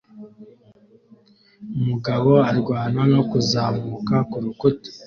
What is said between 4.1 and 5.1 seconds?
kurukuta